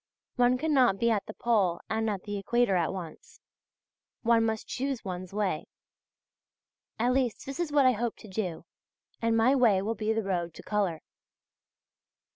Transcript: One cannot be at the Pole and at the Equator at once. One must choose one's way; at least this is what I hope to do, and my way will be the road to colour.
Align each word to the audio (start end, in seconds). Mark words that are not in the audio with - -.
One 0.35 0.57
cannot 0.57 0.97
be 0.97 1.11
at 1.11 1.27
the 1.27 1.33
Pole 1.35 1.79
and 1.87 2.09
at 2.09 2.23
the 2.23 2.39
Equator 2.39 2.75
at 2.75 2.91
once. 2.91 3.39
One 4.23 4.43
must 4.47 4.67
choose 4.67 5.05
one's 5.05 5.31
way; 5.31 5.67
at 6.97 7.13
least 7.13 7.45
this 7.45 7.59
is 7.59 7.71
what 7.71 7.85
I 7.85 7.91
hope 7.91 8.15
to 8.15 8.27
do, 8.27 8.65
and 9.21 9.37
my 9.37 9.53
way 9.53 9.79
will 9.79 9.93
be 9.93 10.11
the 10.11 10.23
road 10.23 10.55
to 10.55 10.63
colour. 10.63 11.03